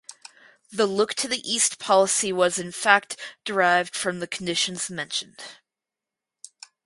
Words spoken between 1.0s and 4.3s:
to the East policy" was in fact derived from the